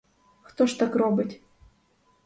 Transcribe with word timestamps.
Хто 0.41 0.67
ж 0.67 0.79
так 0.79 0.95
робить? 0.95 1.43